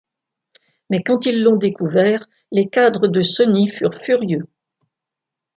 [0.89, 4.47] Mais quand ils l'ont découvert, les cadres de Sony furent furieux.